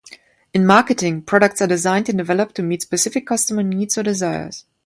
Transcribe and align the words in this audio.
In 0.51 0.65
marketing, 0.65 1.21
products 1.21 1.61
are 1.61 1.67
designed 1.67 2.09
and 2.09 2.17
developed 2.17 2.55
to 2.55 2.63
meet 2.63 2.81
specific 2.81 3.27
customer 3.27 3.61
needs 3.61 3.99
or 3.99 4.01
desires. 4.01 4.65